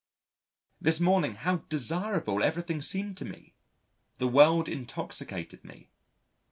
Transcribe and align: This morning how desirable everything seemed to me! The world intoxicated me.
This 0.81 0.99
morning 0.99 1.35
how 1.35 1.57
desirable 1.69 2.41
everything 2.41 2.81
seemed 2.81 3.17
to 3.17 3.25
me! 3.25 3.53
The 4.17 4.27
world 4.27 4.67
intoxicated 4.67 5.63
me. 5.63 5.91